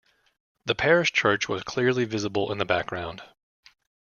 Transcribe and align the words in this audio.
The 0.65 0.73
parish 0.73 1.11
church 1.11 1.47
was 1.47 1.61
clearly 1.61 2.05
visible 2.05 2.51
in 2.51 2.57
the 2.57 2.65
background. 2.65 3.21